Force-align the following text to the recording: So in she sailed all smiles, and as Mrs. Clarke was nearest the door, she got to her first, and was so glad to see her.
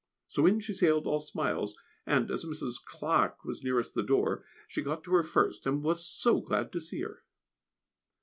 So 0.25 0.47
in 0.47 0.59
she 0.61 0.73
sailed 0.73 1.05
all 1.05 1.19
smiles, 1.19 1.77
and 2.07 2.31
as 2.31 2.43
Mrs. 2.43 2.83
Clarke 2.83 3.45
was 3.45 3.63
nearest 3.63 3.93
the 3.93 4.01
door, 4.01 4.43
she 4.67 4.81
got 4.81 5.03
to 5.03 5.11
her 5.13 5.21
first, 5.21 5.67
and 5.67 5.83
was 5.83 6.03
so 6.03 6.39
glad 6.39 6.71
to 6.71 6.81
see 6.81 7.01
her. 7.01 7.23